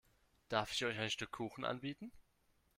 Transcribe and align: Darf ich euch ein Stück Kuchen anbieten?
Darf 0.49 0.73
ich 0.73 0.83
euch 0.83 0.97
ein 0.97 1.11
Stück 1.11 1.29
Kuchen 1.31 1.63
anbieten? 1.63 2.11